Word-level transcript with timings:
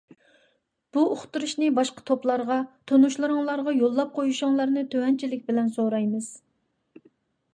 بۇ 0.95 1.01
ئۇقتۇرۇشنى 1.15 1.67
باشقا 1.79 2.03
توپلارغا، 2.09 2.57
تونۇشلىرىڭلارغا 2.91 3.75
يوللاپ 3.81 4.15
قويۇشۇڭلارنى 4.17 4.85
تۆۋەنچىلىك 4.95 5.47
بىلەن 5.51 5.71
سورايمىز. 5.79 6.33